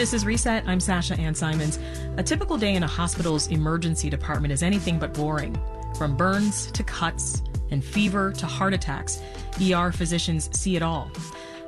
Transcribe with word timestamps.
This 0.00 0.14
is 0.14 0.24
Reset. 0.24 0.66
I'm 0.66 0.80
Sasha 0.80 1.14
Ann 1.20 1.34
Simons. 1.34 1.78
A 2.16 2.22
typical 2.22 2.56
day 2.56 2.74
in 2.74 2.82
a 2.82 2.86
hospital's 2.86 3.48
emergency 3.48 4.08
department 4.08 4.50
is 4.50 4.62
anything 4.62 4.98
but 4.98 5.12
boring. 5.12 5.60
From 5.98 6.16
burns 6.16 6.72
to 6.72 6.82
cuts 6.82 7.42
and 7.70 7.84
fever 7.84 8.32
to 8.32 8.46
heart 8.46 8.72
attacks, 8.72 9.20
ER 9.62 9.92
physicians 9.92 10.48
see 10.58 10.74
it 10.74 10.80
all. 10.80 11.10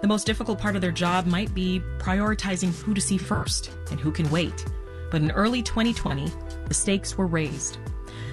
The 0.01 0.09
most 0.09 0.25
difficult 0.25 0.59
part 0.59 0.77
of 0.77 0.81
their 0.81 0.93
job 0.93 1.27
might 1.27 1.53
be 1.53 1.83
prioritizing 1.99 2.73
who 2.83 2.95
to 2.95 3.03
see 3.03 3.19
first 3.19 3.71
and 3.91 4.01
who 4.01 4.11
can 4.11 4.31
wait. 4.31 4.65
But 5.11 5.21
in 5.21 5.31
early 5.33 5.63
2020, 5.63 6.33
the 6.69 6.73
stakes 6.73 7.19
were 7.19 7.27
raised. 7.27 7.77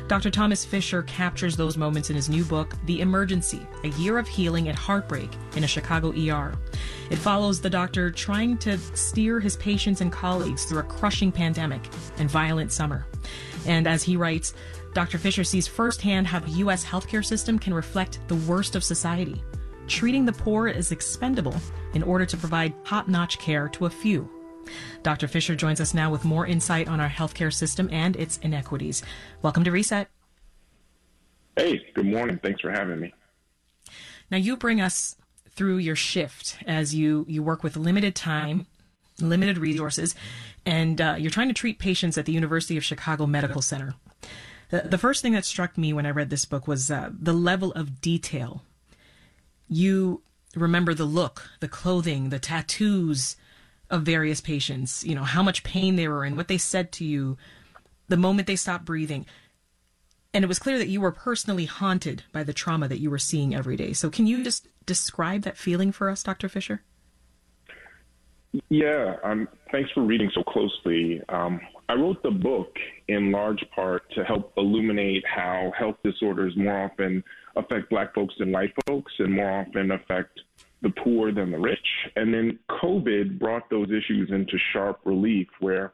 Dr. 0.09 0.31
Thomas 0.31 0.65
Fisher 0.65 1.03
captures 1.03 1.55
those 1.55 1.77
moments 1.77 2.09
in 2.09 2.15
his 2.15 2.29
new 2.29 2.43
book, 2.43 2.73
The 2.87 3.01
Emergency 3.01 3.61
A 3.83 3.89
Year 3.89 4.17
of 4.17 4.27
Healing 4.27 4.67
and 4.67 4.75
Heartbreak 4.75 5.29
in 5.55 5.63
a 5.63 5.67
Chicago 5.67 6.09
ER. 6.09 6.51
It 7.11 7.17
follows 7.17 7.61
the 7.61 7.69
doctor 7.69 8.09
trying 8.09 8.57
to 8.57 8.79
steer 8.95 9.39
his 9.39 9.55
patients 9.57 10.01
and 10.01 10.11
colleagues 10.11 10.65
through 10.65 10.79
a 10.79 10.83
crushing 10.83 11.31
pandemic 11.31 11.87
and 12.17 12.27
violent 12.27 12.71
summer. 12.71 13.05
And 13.67 13.85
as 13.85 14.01
he 14.01 14.17
writes, 14.17 14.55
Dr. 14.95 15.19
Fisher 15.19 15.43
sees 15.43 15.67
firsthand 15.67 16.25
how 16.25 16.39
the 16.39 16.57
U.S. 16.63 16.83
healthcare 16.83 17.23
system 17.23 17.59
can 17.59 17.75
reflect 17.75 18.19
the 18.27 18.35
worst 18.35 18.75
of 18.75 18.83
society, 18.83 19.43
treating 19.85 20.25
the 20.25 20.33
poor 20.33 20.69
as 20.69 20.91
expendable 20.91 21.55
in 21.93 22.01
order 22.01 22.25
to 22.25 22.35
provide 22.35 22.83
top 22.83 23.07
notch 23.07 23.37
care 23.37 23.69
to 23.69 23.85
a 23.85 23.91
few. 23.91 24.27
Dr. 25.03 25.27
Fisher 25.27 25.55
joins 25.55 25.81
us 25.81 25.93
now 25.93 26.11
with 26.11 26.25
more 26.25 26.45
insight 26.45 26.87
on 26.87 26.99
our 26.99 27.09
healthcare 27.09 27.53
system 27.53 27.89
and 27.91 28.15
its 28.15 28.37
inequities. 28.39 29.03
Welcome 29.41 29.63
to 29.63 29.71
Reset. 29.71 30.07
Hey, 31.55 31.81
good 31.93 32.05
morning. 32.05 32.39
Thanks 32.41 32.61
for 32.61 32.71
having 32.71 32.99
me. 32.99 33.13
Now, 34.31 34.37
you 34.37 34.55
bring 34.55 34.79
us 34.79 35.15
through 35.49 35.77
your 35.77 35.95
shift 35.95 36.57
as 36.65 36.95
you, 36.95 37.25
you 37.27 37.43
work 37.43 37.63
with 37.63 37.75
limited 37.75 38.15
time, 38.15 38.67
limited 39.19 39.57
resources, 39.57 40.15
and 40.65 41.01
uh, 41.01 41.15
you're 41.17 41.31
trying 41.31 41.47
to 41.47 41.53
treat 41.53 41.79
patients 41.79 42.17
at 42.17 42.25
the 42.25 42.31
University 42.31 42.77
of 42.77 42.83
Chicago 42.85 43.25
Medical 43.25 43.61
Center. 43.61 43.95
The, 44.69 44.81
the 44.81 44.97
first 44.97 45.21
thing 45.21 45.33
that 45.33 45.45
struck 45.45 45.77
me 45.77 45.93
when 45.93 46.05
I 46.05 46.11
read 46.11 46.29
this 46.29 46.45
book 46.45 46.67
was 46.67 46.89
uh, 46.91 47.09
the 47.11 47.33
level 47.33 47.71
of 47.73 48.01
detail. 48.01 48.63
You 49.67 50.21
remember 50.55 50.93
the 50.93 51.05
look, 51.05 51.49
the 51.59 51.67
clothing, 51.67 52.29
the 52.29 52.39
tattoos, 52.39 53.35
of 53.89 54.03
various 54.03 54.41
patients, 54.41 55.03
you 55.03 55.15
know, 55.15 55.23
how 55.23 55.43
much 55.43 55.63
pain 55.63 55.95
they 55.95 56.07
were 56.07 56.23
in, 56.23 56.35
what 56.35 56.47
they 56.47 56.57
said 56.57 56.91
to 56.93 57.05
you, 57.05 57.37
the 58.07 58.17
moment 58.17 58.47
they 58.47 58.55
stopped 58.55 58.85
breathing. 58.85 59.25
And 60.33 60.43
it 60.43 60.47
was 60.47 60.59
clear 60.59 60.77
that 60.77 60.89
you 60.89 61.01
were 61.01 61.11
personally 61.11 61.65
haunted 61.65 62.23
by 62.31 62.43
the 62.43 62.53
trauma 62.53 62.87
that 62.87 62.99
you 62.99 63.09
were 63.09 63.17
seeing 63.17 63.55
every 63.55 63.75
day. 63.75 63.93
So, 63.93 64.09
can 64.09 64.27
you 64.27 64.43
just 64.43 64.67
describe 64.85 65.41
that 65.41 65.57
feeling 65.57 65.91
for 65.91 66.09
us, 66.09 66.21
Dr. 66.21 66.49
Fisher? 66.49 66.83
Yeah, 68.69 69.15
um, 69.23 69.47
thanks 69.71 69.91
for 69.91 70.01
reading 70.01 70.31
so 70.33 70.43
closely. 70.43 71.21
Um, 71.29 71.59
I 71.87 71.93
wrote 71.93 72.21
the 72.23 72.31
book 72.31 72.75
in 73.07 73.31
large 73.31 73.63
part 73.73 74.03
to 74.13 74.23
help 74.23 74.53
illuminate 74.57 75.23
how 75.25 75.71
health 75.77 75.97
disorders 76.03 76.53
more 76.55 76.85
often 76.85 77.23
affect 77.55 77.89
Black 77.89 78.13
folks 78.13 78.33
than 78.39 78.51
white 78.51 78.73
folks 78.87 79.11
and 79.19 79.33
more 79.33 79.61
often 79.61 79.91
affect 79.91 80.39
the 80.81 80.89
poor 81.03 81.31
than 81.31 81.51
the 81.51 81.57
rich. 81.57 81.77
And 82.15 82.33
then 82.33 82.59
COVID 82.81 83.39
brought 83.39 83.69
those 83.69 83.87
issues 83.87 84.29
into 84.31 84.57
sharp 84.73 84.99
relief 85.05 85.47
where, 85.59 85.93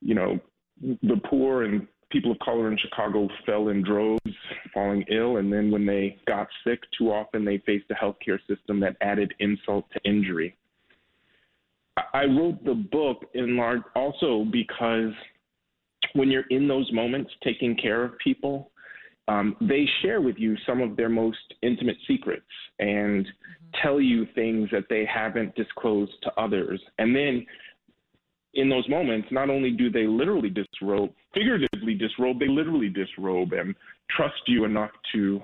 you 0.00 0.14
know, 0.14 0.38
the 0.80 1.20
poor 1.28 1.64
and 1.64 1.86
people 2.10 2.32
of 2.32 2.38
color 2.40 2.70
in 2.70 2.78
Chicago 2.78 3.28
fell 3.46 3.68
in 3.68 3.82
droves, 3.82 4.20
falling 4.72 5.04
ill. 5.10 5.38
And 5.38 5.52
then 5.52 5.70
when 5.70 5.86
they 5.86 6.18
got 6.26 6.48
sick, 6.66 6.80
too 6.96 7.10
often 7.10 7.44
they 7.44 7.58
faced 7.58 7.86
a 7.90 7.94
healthcare 7.94 8.38
system 8.48 8.78
that 8.80 8.96
added 9.00 9.32
insult 9.40 9.86
to 9.92 10.00
injury. 10.08 10.56
I 12.12 12.24
wrote 12.24 12.64
the 12.64 12.74
book 12.74 13.24
in 13.34 13.56
large 13.56 13.82
also 13.94 14.44
because 14.50 15.12
when 16.14 16.30
you're 16.30 16.46
in 16.50 16.68
those 16.68 16.90
moments 16.92 17.30
taking 17.42 17.76
care 17.76 18.04
of 18.04 18.18
people, 18.18 18.70
um, 19.28 19.56
they 19.60 19.86
share 20.02 20.20
with 20.20 20.36
you 20.38 20.56
some 20.66 20.80
of 20.80 20.96
their 20.96 21.08
most 21.08 21.54
intimate 21.62 21.96
secrets 22.06 22.44
and 22.78 23.24
mm-hmm. 23.24 23.82
tell 23.82 24.00
you 24.00 24.26
things 24.34 24.68
that 24.70 24.84
they 24.90 25.06
haven't 25.06 25.54
disclosed 25.54 26.12
to 26.22 26.32
others. 26.38 26.80
And 26.98 27.14
then 27.14 27.46
in 28.54 28.68
those 28.68 28.88
moments, 28.88 29.28
not 29.30 29.50
only 29.50 29.70
do 29.70 29.90
they 29.90 30.06
literally 30.06 30.50
disrobe, 30.50 31.10
figuratively 31.32 31.94
disrobe, 31.94 32.38
they 32.38 32.48
literally 32.48 32.88
disrobe 32.88 33.52
and 33.52 33.74
trust 34.10 34.40
you 34.46 34.64
enough 34.64 34.90
to 35.12 35.40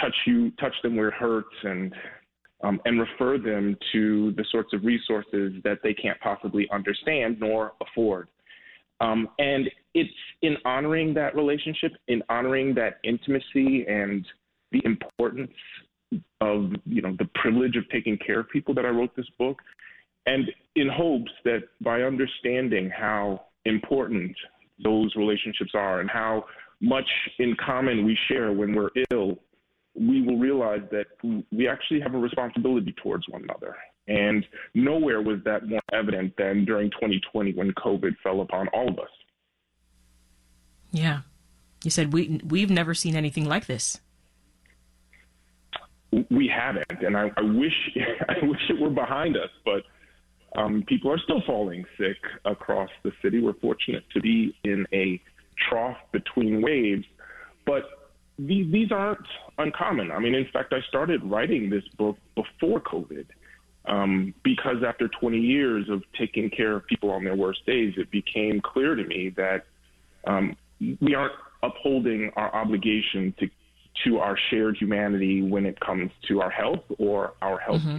touch 0.00 0.14
you, 0.26 0.50
touch 0.52 0.74
them 0.82 0.96
where 0.96 1.08
it 1.08 1.14
hurts, 1.14 1.54
and 1.62 1.94
um, 2.62 2.80
and 2.86 2.98
refer 2.98 3.36
them 3.36 3.76
to 3.92 4.32
the 4.36 4.44
sorts 4.50 4.72
of 4.72 4.84
resources 4.84 5.52
that 5.64 5.80
they 5.82 5.92
can't 5.92 6.18
possibly 6.20 6.66
understand 6.72 7.36
nor 7.38 7.72
afford. 7.82 8.28
Um, 9.00 9.28
and 9.38 9.68
it's 9.94 10.10
in 10.42 10.56
honoring 10.64 11.14
that 11.14 11.34
relationship, 11.34 11.92
in 12.08 12.22
honoring 12.28 12.74
that 12.74 12.98
intimacy 13.04 13.84
and 13.88 14.26
the 14.72 14.80
importance 14.84 15.52
of 16.40 16.70
you 16.84 17.02
know 17.02 17.14
the 17.18 17.28
privilege 17.34 17.76
of 17.76 17.88
taking 17.90 18.16
care 18.18 18.40
of 18.40 18.48
people 18.50 18.74
that 18.74 18.84
I 18.84 18.88
wrote 18.88 19.14
this 19.16 19.28
book, 19.38 19.58
and 20.26 20.50
in 20.76 20.88
hopes 20.88 21.30
that 21.44 21.64
by 21.80 22.02
understanding 22.02 22.90
how 22.90 23.46
important 23.64 24.36
those 24.82 25.14
relationships 25.16 25.72
are 25.74 26.00
and 26.00 26.10
how 26.10 26.44
much 26.80 27.08
in 27.38 27.56
common 27.64 28.04
we 28.04 28.18
share 28.28 28.52
when 28.52 28.74
we're 28.74 28.90
ill, 29.10 29.38
we 29.94 30.22
will 30.22 30.38
realize 30.38 30.82
that 30.90 31.06
we 31.52 31.68
actually 31.68 32.00
have 32.00 32.14
a 32.14 32.18
responsibility 32.18 32.94
towards 33.02 33.28
one 33.28 33.42
another. 33.42 33.76
And 34.06 34.44
nowhere 34.74 35.22
was 35.22 35.38
that 35.44 35.66
more 35.66 35.80
evident 35.92 36.34
than 36.36 36.64
during 36.64 36.90
2020 36.90 37.52
when 37.54 37.72
COVID 37.72 38.16
fell 38.22 38.42
upon 38.42 38.68
all 38.68 38.88
of 38.88 38.98
us. 38.98 39.08
Yeah. 40.90 41.20
You 41.84 41.90
said 41.90 42.12
we 42.12 42.40
we've 42.44 42.70
never 42.70 42.94
seen 42.94 43.16
anything 43.16 43.46
like 43.46 43.66
this. 43.66 44.00
We 46.30 46.48
haven't, 46.48 47.02
and 47.02 47.16
I, 47.16 47.30
I 47.36 47.42
wish 47.42 47.74
I 48.28 48.44
wish 48.44 48.60
it 48.70 48.80
were 48.80 48.90
behind 48.90 49.36
us, 49.36 49.50
but 49.64 49.82
um, 50.56 50.84
people 50.86 51.10
are 51.10 51.18
still 51.18 51.42
falling 51.46 51.84
sick 51.98 52.16
across 52.44 52.90
the 53.02 53.12
city. 53.22 53.40
We're 53.40 53.54
fortunate 53.54 54.04
to 54.14 54.20
be 54.20 54.56
in 54.64 54.86
a 54.92 55.20
trough 55.68 55.96
between 56.12 56.62
waves, 56.62 57.04
but 57.66 57.84
these, 58.38 58.70
these 58.72 58.92
aren't 58.92 59.26
uncommon. 59.58 60.10
I 60.10 60.18
mean, 60.18 60.34
in 60.34 60.46
fact, 60.52 60.72
I 60.72 60.80
started 60.88 61.22
writing 61.24 61.70
this 61.70 61.84
book 61.96 62.16
before 62.34 62.80
COVID 62.80 63.26
um, 63.86 64.34
because 64.42 64.76
after 64.86 65.08
20 65.08 65.38
years 65.38 65.88
of 65.88 66.02
taking 66.18 66.50
care 66.50 66.74
of 66.76 66.86
people 66.86 67.10
on 67.10 67.24
their 67.24 67.36
worst 67.36 67.66
days, 67.66 67.94
it 67.96 68.10
became 68.10 68.60
clear 68.60 68.94
to 68.94 69.04
me 69.04 69.30
that 69.36 69.66
um, 70.26 70.56
we 71.00 71.14
aren't 71.14 71.34
upholding 71.62 72.30
our 72.36 72.54
obligation 72.54 73.34
to 73.38 73.48
to 74.04 74.18
our 74.18 74.36
shared 74.50 74.76
humanity 74.76 75.40
when 75.40 75.64
it 75.64 75.78
comes 75.78 76.10
to 76.26 76.40
our 76.40 76.50
health 76.50 76.82
or 76.98 77.34
our 77.40 77.58
health 77.60 77.80
mm-hmm. 77.80 77.98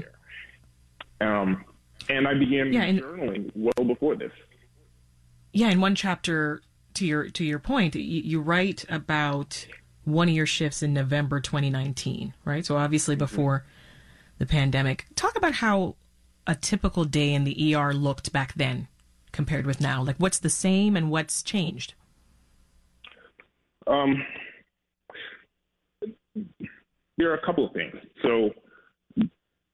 care. 1.20 1.32
Um, 1.38 1.64
and 2.10 2.28
I 2.28 2.34
began 2.34 2.74
yeah, 2.74 2.84
and, 2.84 3.02
journaling 3.02 3.52
well 3.56 3.88
before 3.88 4.16
this. 4.16 4.32
Yeah, 5.54 5.70
in 5.70 5.80
one 5.80 5.96
chapter 5.96 6.62
to 6.96 7.06
your 7.06 7.30
to 7.30 7.46
your 7.46 7.60
point, 7.60 7.96
you, 7.96 8.02
you 8.02 8.42
write 8.42 8.84
about 8.90 9.66
one 10.04 10.28
of 10.28 10.36
your 10.36 10.46
shifts 10.46 10.84
in 10.84 10.94
November 10.94 11.40
2019, 11.40 12.34
right? 12.44 12.66
So 12.66 12.76
obviously 12.78 13.16
mm-hmm. 13.16 13.20
before. 13.20 13.66
The 14.38 14.46
pandemic. 14.46 15.06
Talk 15.16 15.36
about 15.36 15.56
how 15.56 15.96
a 16.48 16.56
typical 16.56 17.06
day 17.06 17.34
in 17.34 17.44
the 17.44 17.76
ER 17.76 17.94
looked 17.94 18.32
back 18.32 18.54
then 18.54 18.88
compared 19.32 19.66
with 19.66 19.82
now. 19.82 20.04
Like 20.04 20.18
what's 20.18 20.40
the 20.40 20.50
same 20.50 20.96
and 20.96 21.10
what's 21.10 21.44
changed? 21.44 21.94
Um, 23.88 24.24
there 27.18 27.32
are 27.32 27.36
a 27.36 27.46
couple 27.46 27.68
of 27.68 27.74
things. 27.74 27.96
So 28.24 28.52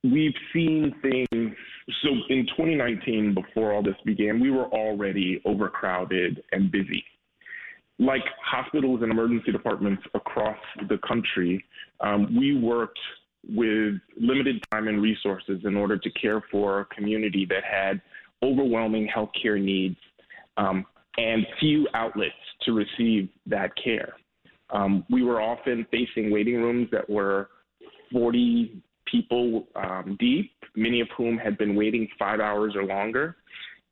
we've 0.04 0.34
seen 0.54 0.94
things. 1.02 1.56
So 2.04 2.10
in 2.30 2.46
2019, 2.58 3.34
before 3.34 3.74
all 3.74 3.84
this 3.84 3.96
began, 4.06 4.40
we 4.40 4.52
were 4.52 4.66
already 4.66 5.42
overcrowded 5.46 6.44
and 6.52 6.72
busy. 6.72 7.04
Like 8.00 8.24
hospitals 8.44 9.02
and 9.04 9.12
emergency 9.12 9.52
departments 9.52 10.02
across 10.16 10.58
the 10.90 10.98
country, 11.08 11.64
um, 12.00 12.36
we 12.38 12.58
worked 12.58 13.00
with 13.48 13.96
limited 14.20 14.64
time 14.72 14.88
and 14.88 15.02
resources 15.02 15.62
in 15.64 15.76
order 15.76 15.98
to 15.98 16.10
care 16.12 16.44
for 16.52 16.82
a 16.82 16.86
community 16.86 17.46
that 17.50 17.64
had 17.64 18.02
overwhelming 18.44 19.08
healthcare 19.14 19.62
needs 19.62 19.98
um, 20.58 20.86
and 21.18 21.46
few 21.60 21.88
outlets 21.94 22.34
to 22.64 22.74
receive 22.74 23.30
that 23.46 23.72
care. 23.82 24.14
Um, 24.70 25.06
we 25.10 25.24
were 25.24 25.42
often 25.42 25.86
facing 25.92 26.32
waiting 26.32 26.56
rooms 26.56 26.88
that 26.92 27.10
were 27.10 27.50
40 28.12 28.82
people 29.06 29.68
um, 29.76 30.18
deep, 30.20 30.52
many 30.76 31.02
of 31.02 31.08
whom 31.18 31.38
had 31.38 31.58
been 31.58 31.76
waiting 31.76 32.08
five 32.18 32.40
hours 32.40 32.74
or 32.76 32.84
longer. 32.84 33.36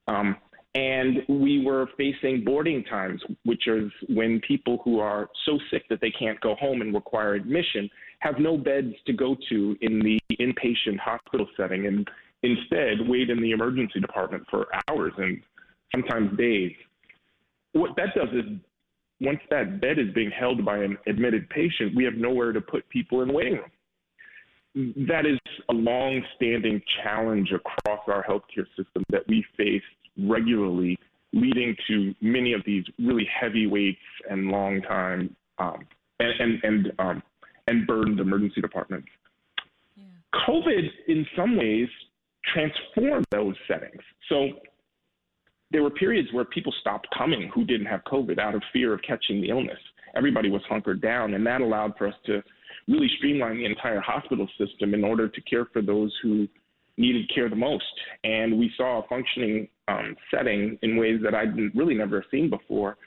Um, 0.08 0.38
and 0.76 1.24
we 1.28 1.66
were 1.66 1.88
facing 1.98 2.44
boarding 2.46 2.84
times, 2.84 3.22
which 3.44 3.68
is 3.68 3.92
when 4.08 4.40
people 4.48 4.80
who 4.86 5.00
are 5.00 5.30
so 5.46 5.58
sick 5.72 5.84
that 5.90 6.00
they 6.00 6.12
can't 6.12 6.40
go 6.42 6.56
home 6.56 6.82
and 6.82 6.94
require 6.94 7.34
admission 7.34 7.90
have 8.20 8.40
no 8.40 8.58
beds 8.58 8.94
to 9.06 9.14
go 9.14 9.36
to 9.50 9.78
in 9.82 10.00
the 10.00 10.20
inpatient 10.40 11.00
hospital 11.00 11.48
setting. 11.58 11.88
And 11.88 12.10
instead 12.44 13.08
wait 13.08 13.30
in 13.30 13.42
the 13.42 13.52
emergency 13.52 14.00
department 14.00 14.44
for 14.50 14.68
hours 14.90 15.14
and 15.18 15.42
sometimes 15.92 16.38
days. 16.38 16.72
What 17.74 17.92
that 17.98 18.16
does 18.16 18.30
is 18.34 18.46
once 19.22 19.40
that 19.50 19.82
bed 19.82 20.00
is 20.00 20.14
being 20.14 20.32
held 20.32 20.64
by 20.64 20.78
an 20.78 20.98
admitted 21.08 21.50
patient, 21.50 21.96
we 21.96 22.04
have 22.06 22.16
nowhere 22.16 22.52
to 22.52 22.62
put 22.62 22.88
people 22.90 23.22
in 23.22 23.34
waiting 23.34 23.56
room. 23.58 24.94
That 25.08 25.26
is 25.26 25.38
a 25.70 25.74
long 25.74 26.22
standing 26.36 26.82
challenge 27.04 27.52
across 27.52 28.02
our 28.08 28.24
healthcare 28.24 28.68
system 28.78 29.04
that 29.10 29.28
we 29.28 29.44
face 29.58 29.82
regularly, 30.18 30.98
leading 31.34 31.76
to 31.88 32.14
many 32.22 32.54
of 32.54 32.62
these 32.66 32.84
really 32.98 33.28
heavy 33.40 33.68
waits 33.68 33.98
and 34.30 34.48
long 34.48 34.82
time 34.84 35.36
um, 35.58 35.80
and, 36.20 36.34
and, 36.40 36.64
and, 36.64 36.92
um, 37.00 37.24
and 37.70 37.88
burdened 37.88 38.20
emergency 38.20 38.62
departments. 38.62 39.08
Yeah. 39.96 40.04
COVID, 40.48 40.90
in 41.08 41.26
some 41.36 41.58
ways, 41.58 41.88
transformed 42.54 43.26
those 43.32 43.56
settings. 43.68 44.02
So 44.28 44.50
there 45.72 45.84
were 45.84 45.92
periods 45.92 46.30
where 46.32 46.46
people 46.46 46.74
stopped 46.82 47.08
coming 47.16 47.52
who 47.54 47.64
didn't 47.64 47.86
have 47.88 48.02
COVID 48.06 48.40
out 48.40 48.56
of 48.56 48.62
fear 48.74 48.94
of 48.94 49.02
catching 49.02 49.42
the 49.42 49.50
illness. 49.50 49.80
Everybody 50.16 50.50
was 50.50 50.62
hunkered 50.68 51.02
down, 51.02 51.36
and 51.36 51.46
that 51.46 51.62
allowed 51.62 51.94
for 51.98 52.08
us 52.08 52.16
to 52.26 52.42
really 52.88 53.10
streamline 53.18 53.58
the 53.58 53.66
entire 53.66 54.00
hospital 54.00 54.48
system 54.58 54.94
in 54.94 55.04
order 55.04 55.28
to 55.28 55.42
care 55.42 55.66
for 55.72 55.82
those 55.82 56.12
who 56.24 56.48
needed 56.98 57.30
care 57.34 57.50
the 57.50 57.56
most. 57.56 57.84
And 58.24 58.58
we 58.58 58.72
saw 58.76 59.04
a 59.04 59.08
functioning 59.08 59.68
um, 59.88 60.16
setting 60.34 60.78
in 60.82 60.98
ways 60.98 61.20
that 61.24 61.36
I'd 61.36 61.56
really 61.76 61.94
never 61.94 62.26
seen 62.32 62.50
before 62.50 62.98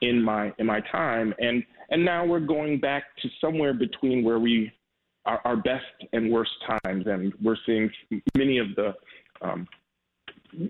in 0.00 0.22
my 0.22 0.52
in 0.58 0.66
my 0.66 0.80
time. 0.92 1.34
And 1.38 1.64
and 1.92 2.04
now 2.04 2.24
we're 2.24 2.40
going 2.40 2.80
back 2.80 3.04
to 3.22 3.28
somewhere 3.40 3.74
between 3.74 4.24
where 4.24 4.38
we 4.38 4.72
are 5.26 5.40
our 5.44 5.56
best 5.56 5.84
and 6.12 6.32
worst 6.32 6.50
times, 6.66 7.06
and 7.06 7.32
we're 7.40 7.56
seeing 7.64 7.90
many 8.36 8.58
of 8.58 8.68
the 8.74 8.94
um, 9.42 9.68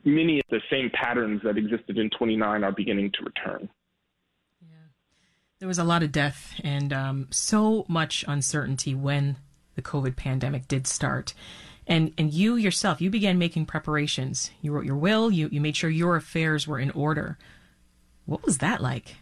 many 0.04 0.40
of 0.40 0.44
the 0.50 0.60
same 0.70 0.90
patterns 0.92 1.40
that 1.44 1.56
existed 1.56 1.96
in 1.96 2.10
29 2.10 2.64
are 2.64 2.72
beginning 2.72 3.10
to 3.12 3.24
return. 3.24 3.69
Yeah. 4.60 4.76
There 5.58 5.69
was 5.69 5.78
a 5.78 5.84
lot 5.84 6.02
of 6.02 6.12
death 6.12 6.60
and 6.62 6.92
um, 6.92 7.28
so 7.30 7.84
much 7.88 8.24
uncertainty 8.28 8.94
when 8.94 9.36
the 9.74 9.82
COVID 9.82 10.16
pandemic 10.16 10.69
did 10.69 10.86
start. 10.86 11.34
And, 11.86 12.14
and 12.16 12.32
you 12.32 12.54
yourself, 12.54 13.00
you 13.00 13.10
began 13.10 13.38
making 13.38 13.66
preparations. 13.66 14.52
You 14.60 14.72
wrote 14.72 14.84
your 14.84 14.96
will, 14.96 15.30
you, 15.30 15.48
you 15.50 15.60
made 15.60 15.76
sure 15.76 15.90
your 15.90 16.14
affairs 16.14 16.66
were 16.66 16.78
in 16.78 16.92
order. 16.92 17.38
What 18.24 18.44
was 18.44 18.58
that 18.58 18.80
like? 18.80 19.16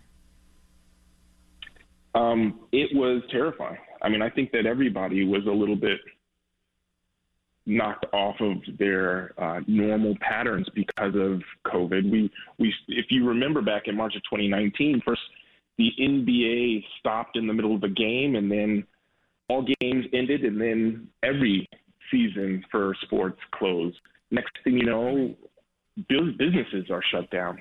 Um, 2.14 2.60
it 2.72 2.90
was 2.94 3.22
terrifying. 3.30 3.78
I 4.02 4.08
mean, 4.08 4.22
I 4.22 4.30
think 4.30 4.50
that 4.52 4.66
everybody 4.66 5.24
was 5.24 5.46
a 5.46 5.52
little 5.52 5.76
bit 5.76 5.98
knocked 7.66 8.06
off 8.12 8.36
of 8.40 8.56
their 8.78 9.32
uh, 9.38 9.60
normal 9.66 10.14
patterns 10.20 10.66
because 10.74 11.14
of 11.14 11.40
COVID. 11.66 12.10
We 12.10 12.30
we 12.58 12.74
if 12.88 13.06
you 13.10 13.28
remember 13.28 13.62
back 13.62 13.82
in 13.86 13.96
March 13.96 14.16
of 14.16 14.22
2019, 14.24 15.02
first 15.04 15.20
the 15.78 15.90
NBA 16.00 16.84
stopped 16.98 17.36
in 17.36 17.46
the 17.46 17.54
middle 17.54 17.74
of 17.74 17.82
a 17.82 17.88
game, 17.88 18.34
and 18.34 18.50
then 18.50 18.84
all 19.48 19.64
games 19.80 20.04
ended, 20.12 20.44
and 20.44 20.60
then 20.60 21.08
every 21.22 21.68
season 22.10 22.64
for 22.70 22.94
sports 23.02 23.38
closed. 23.52 23.96
Next 24.30 24.52
thing 24.64 24.74
you 24.76 24.84
know, 24.84 25.34
businesses 26.08 26.90
are 26.90 27.02
shut 27.10 27.30
down. 27.30 27.58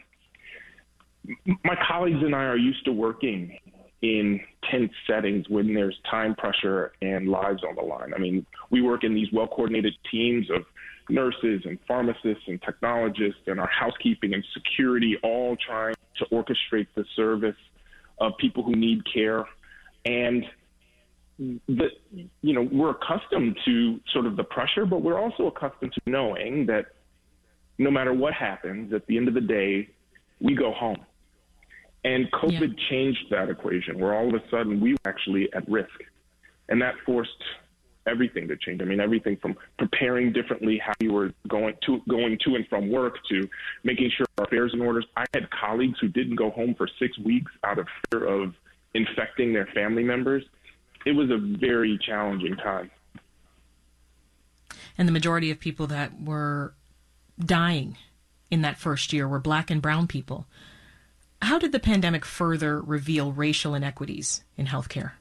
My 1.64 1.76
colleagues 1.88 2.20
and 2.22 2.36
I 2.36 2.44
are 2.44 2.58
used 2.58 2.84
to 2.86 2.92
working 2.92 3.58
in 4.02 4.40
tense 4.70 4.92
settings 5.06 5.48
when 5.50 5.74
there's 5.74 5.98
time 6.10 6.36
pressure 6.36 6.94
and 7.02 7.28
lives 7.28 7.64
on 7.68 7.76
the 7.76 7.82
line. 7.82 8.14
I 8.14 8.18
mean, 8.18 8.46
we 8.70 8.82
work 8.82 9.04
in 9.04 9.14
these 9.14 9.28
well 9.34 9.48
coordinated 9.48 9.94
teams 10.10 10.50
of 10.50 10.64
nurses 11.10 11.62
and 11.66 11.78
pharmacists 11.88 12.44
and 12.48 12.62
technologists 12.62 13.42
and 13.48 13.60
our 13.60 13.70
housekeeping 13.70 14.34
and 14.34 14.46
security 14.54 15.18
all 15.24 15.58
trying 15.66 15.96
to 16.18 16.26
orchestrate 16.32 16.88
the 16.96 17.04
service 17.16 17.56
of 18.20 18.34
people 18.38 18.64
who 18.64 18.76
need 18.76 19.02
care. 19.12 19.46
And 20.06 20.46
the, 21.38 21.88
you 22.42 22.54
know, 22.54 22.68
we're 22.72 22.92
accustomed 22.92 23.58
to 23.66 24.00
sort 24.14 24.26
of 24.26 24.36
the 24.36 24.44
pressure, 24.44 24.86
but 24.86 25.02
we're 25.02 25.20
also 25.20 25.48
accustomed 25.48 25.94
to 25.94 26.02
knowing 26.06 26.66
that 26.68 26.88
no 27.78 27.90
matter 27.90 28.14
what 28.14 28.34
happens, 28.34 28.94
at 28.94 29.08
the 29.08 29.18
end 29.18 29.28
of 29.28 29.34
the 29.34 29.42
day, 29.42 29.90
we 30.42 30.54
go 30.54 30.72
home 30.72 30.98
and 32.04 32.32
COVID 32.32 32.76
yeah. 32.78 32.90
changed 32.90 33.26
that 33.32 33.50
equation 33.50 34.00
where 34.00 34.14
all 34.14 34.28
of 34.28 34.34
a 34.34 34.50
sudden 34.50 34.80
we 34.80 34.94
were 34.94 35.00
actually 35.06 35.52
at 35.54 35.68
risk. 35.70 35.90
And 36.70 36.82
that 36.82 36.96
forced 37.06 37.44
everything 38.08 38.48
to 38.48 38.58
change. 38.58 38.82
I 38.82 38.86
mean, 38.86 39.00
everything 39.00 39.38
from 39.38 39.56
preparing 39.78 40.32
differently, 40.32 40.78
how 40.84 40.94
you 41.00 41.14
were 41.14 41.32
going 41.48 41.76
to 41.86 42.02
going 42.08 42.38
to 42.46 42.56
and 42.56 42.68
from 42.68 42.90
work, 42.90 43.16
to 43.30 43.48
making 43.84 44.12
sure 44.16 44.26
our 44.38 44.46
affairs 44.46 44.72
and 44.74 44.82
orders. 44.82 45.06
I 45.16 45.26
had 45.34 45.50
colleagues 45.52 46.00
who 46.00 46.08
didn't 46.08 46.36
go 46.36 46.50
home 46.52 46.76
for 46.76 46.88
six 47.00 47.18
weeks 47.20 47.52
out 47.64 47.80
of 47.80 47.88
fear 48.10 48.26
of 48.26 48.54
infecting 48.94 49.54
their 49.54 49.68
family 49.68 50.04
members. 50.04 50.44
It 51.06 51.14
was 51.14 51.30
a 51.30 51.38
very 51.38 51.98
challenging 52.06 52.56
time. 52.56 52.92
And 54.98 55.08
the 55.08 55.14
majority 55.14 55.50
of 55.50 55.60
people 55.60 55.88
that 55.88 56.22
were 56.22 56.74
dying 57.40 57.98
in 58.52 58.62
that 58.64 58.78
first 58.78 59.14
year 59.14 59.28
were 59.28 59.40
black 59.40 59.72
and 59.72 59.82
brown 59.82 60.08
people. 60.08 60.46
How 61.42 61.58
did 61.58 61.72
the 61.72 61.80
pandemic 61.80 62.26
further 62.26 62.82
reveal 62.82 63.32
racial 63.32 63.74
inequities 63.74 64.44
in 64.58 64.68
healthcare? 64.68 65.12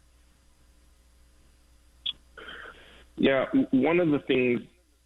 Yeah, 3.17 3.47
one 3.71 4.01
of 4.01 4.11
the 4.11 4.21
things 4.21 4.61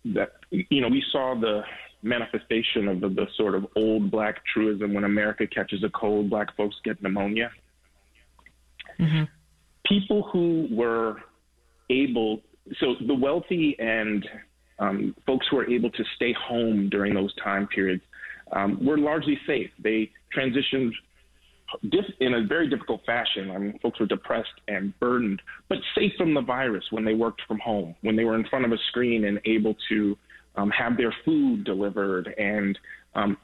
that, 0.06 0.32
you 0.50 0.80
know, 0.80 0.88
we 0.88 1.02
saw 1.12 1.34
the 1.34 1.62
manifestation 2.02 2.88
of 2.88 3.00
the, 3.00 3.08
the 3.08 3.26
sort 3.36 3.54
of 3.54 3.66
old 3.76 4.10
black 4.10 4.44
truism 4.44 4.92
when 4.92 5.04
America 5.04 5.46
catches 5.46 5.84
a 5.84 5.88
cold, 5.90 6.28
black 6.28 6.54
folks 6.56 6.76
get 6.84 7.02
pneumonia. 7.02 7.50
Mm-hmm. 8.98 9.24
People 9.86 10.24
who 10.32 10.68
were 10.70 11.22
able, 11.90 12.40
so 12.80 12.94
the 13.06 13.14
wealthy 13.14 13.76
and 13.78 14.28
um, 14.78 15.14
folks 15.26 15.46
who 15.50 15.56
were 15.56 15.70
able 15.70 15.90
to 15.90 16.04
stay 16.16 16.32
home 16.32 16.88
during 16.88 17.14
those 17.14 17.34
time 17.36 17.66
periods 17.68 18.02
um, 18.52 18.84
were 18.84 18.98
largely 18.98 19.38
safe. 19.46 19.70
They 19.78 20.10
transitioned 20.36 20.92
in 22.20 22.34
a 22.34 22.46
very 22.46 22.68
difficult 22.68 23.00
fashion. 23.06 23.50
I 23.50 23.58
mean, 23.58 23.78
folks 23.80 23.98
were 23.98 24.06
depressed 24.06 24.60
and 24.68 24.98
burdened, 25.00 25.40
but 25.68 25.78
safe 25.94 26.12
from 26.18 26.34
the 26.34 26.42
virus 26.42 26.84
when 26.90 27.04
they 27.04 27.14
worked 27.14 27.42
from 27.48 27.58
home, 27.58 27.94
when 28.02 28.16
they 28.16 28.24
were 28.24 28.34
in 28.34 28.44
front 28.48 28.64
of 28.64 28.72
a 28.72 28.78
screen 28.88 29.24
and 29.24 29.40
able 29.46 29.74
to 29.88 30.16
um, 30.56 30.70
have 30.70 30.96
their 30.96 31.14
food 31.24 31.64
delivered 31.64 32.34
and 32.38 32.78
um, 33.14 33.36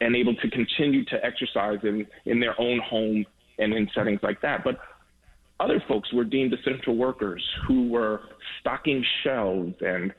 and 0.00 0.16
able 0.16 0.34
to 0.34 0.50
continue 0.50 1.04
to 1.04 1.24
exercise 1.24 1.78
in, 1.84 2.06
in 2.26 2.40
their 2.40 2.60
own 2.60 2.80
home 2.80 3.24
and 3.58 3.72
in 3.72 3.88
settings 3.94 4.18
like 4.22 4.40
that. 4.42 4.64
But 4.64 4.80
other 5.60 5.82
folks 5.86 6.12
were 6.12 6.24
deemed 6.24 6.52
essential 6.52 6.96
workers 6.96 7.42
who 7.68 7.88
were 7.88 8.22
stocking 8.60 9.04
shelves 9.22 9.74
and 9.80 10.12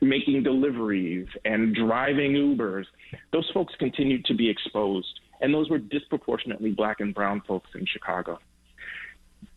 making 0.00 0.44
deliveries 0.44 1.26
and 1.44 1.74
driving 1.74 2.32
Ubers, 2.32 2.84
those 3.32 3.50
folks 3.52 3.74
continued 3.78 4.24
to 4.26 4.34
be 4.34 4.48
exposed. 4.48 5.20
And 5.44 5.52
those 5.52 5.68
were 5.68 5.78
disproportionately 5.78 6.70
black 6.70 7.00
and 7.00 7.14
brown 7.14 7.42
folks 7.46 7.68
in 7.74 7.84
Chicago. 7.84 8.38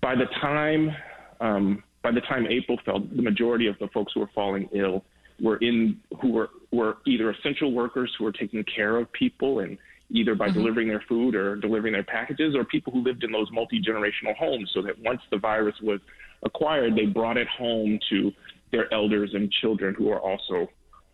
By 0.01 0.15
the 0.15 0.25
time 0.41 0.91
um, 1.39 1.81
by 2.03 2.11
the 2.11 2.19
time 2.19 2.45
April 2.45 2.77
fell, 2.83 2.99
the 2.99 3.21
majority 3.21 3.67
of 3.67 3.79
the 3.79 3.87
folks 3.93 4.11
who 4.13 4.19
were 4.19 4.29
falling 4.35 4.67
ill 4.73 5.05
were 5.41 5.55
in 5.57 5.97
who 6.21 6.33
were 6.33 6.49
were 6.73 6.97
either 7.07 7.31
essential 7.31 7.71
workers 7.71 8.13
who 8.17 8.25
were 8.25 8.33
taking 8.33 8.65
care 8.65 8.97
of 8.97 9.09
people 9.13 9.59
and 9.59 9.77
either 10.09 10.35
by 10.35 10.47
mm-hmm. 10.47 10.59
delivering 10.59 10.89
their 10.89 11.03
food 11.07 11.35
or 11.35 11.55
delivering 11.55 11.93
their 11.93 12.03
packages, 12.03 12.53
or 12.53 12.65
people 12.65 12.91
who 12.91 13.01
lived 13.01 13.23
in 13.23 13.31
those 13.31 13.47
multi 13.53 13.81
generational 13.81 14.35
homes, 14.37 14.69
so 14.73 14.81
that 14.81 14.99
once 14.99 15.21
the 15.31 15.37
virus 15.37 15.75
was 15.81 16.01
acquired, 16.43 16.97
they 16.97 17.05
brought 17.05 17.37
it 17.37 17.47
home 17.47 17.97
to 18.09 18.29
their 18.73 18.93
elders 18.93 19.31
and 19.33 19.49
children 19.61 19.95
who 19.97 20.11
are 20.11 20.19
also 20.19 20.67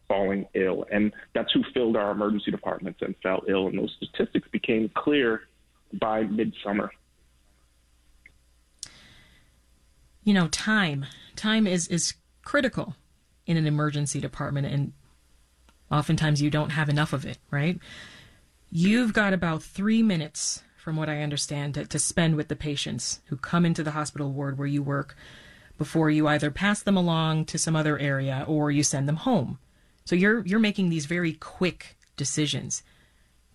falling 0.08 0.48
ill. 0.54 0.86
And 0.92 1.12
that's 1.34 1.52
who 1.52 1.64
filled 1.74 1.96
our 1.96 2.12
emergency 2.12 2.52
departments 2.52 3.02
and 3.02 3.16
fell 3.24 3.42
ill. 3.48 3.68
And 3.68 3.78
those 3.78 3.96
statistics 4.02 4.48
became 4.52 4.90
clear 4.96 5.44
by 5.94 6.24
midsummer. 6.24 6.92
You 10.24 10.34
know, 10.34 10.48
time. 10.48 11.06
Time 11.36 11.68
is, 11.68 11.88
is 11.88 12.14
critical 12.44 12.96
in 13.46 13.58
an 13.58 13.68
emergency 13.68 14.22
department, 14.22 14.68
and 14.68 14.94
oftentimes 15.92 16.42
you 16.42 16.50
don't 16.50 16.70
have 16.72 16.90
enough 16.90 17.12
of 17.12 17.26
it, 17.26 17.38
right? 17.52 17.78
You've 18.72 19.14
got 19.14 19.34
about 19.34 19.62
three 19.62 20.02
minutes, 20.02 20.64
from 20.78 20.96
what 20.96 21.10
I 21.10 21.22
understand, 21.22 21.74
to, 21.76 21.86
to 21.86 22.00
spend 22.00 22.36
with 22.36 22.48
the 22.48 22.56
patients 22.56 23.22
who 23.26 23.38
come 23.38 23.66
into 23.66 23.84
the 23.84 23.92
hospital 23.92 24.32
ward 24.32 24.58
where 24.58 24.68
you 24.68 24.82
work 24.82 25.16
before 25.78 26.10
you 26.10 26.28
either 26.28 26.52
pass 26.52 26.82
them 26.82 26.96
along 26.96 27.46
to 27.46 27.58
some 27.58 27.76
other 27.76 28.00
area 28.00 28.46
or 28.48 28.72
you 28.72 28.84
send 28.84 29.08
them 29.08 29.18
home. 29.18 29.60
So 30.06 30.16
you're 30.16 30.46
you're 30.46 30.60
making 30.60 30.90
these 30.90 31.06
very 31.06 31.34
quick 31.34 31.98
decisions. 32.18 32.84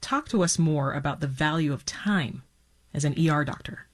Talk 0.01 0.29
to 0.29 0.43
us 0.43 0.59
more 0.59 0.93
about 0.93 1.21
the 1.21 1.27
value 1.27 1.73
of 1.73 1.85
time 1.85 2.43
as 2.95 3.05
an 3.05 3.15
ER 3.19 3.45
doctor. 3.45 3.87